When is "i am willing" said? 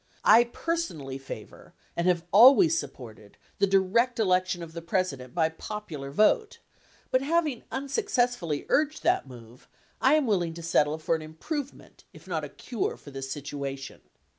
10.01-10.55